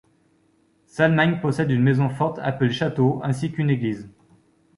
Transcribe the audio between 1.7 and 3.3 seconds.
maison forte appelée château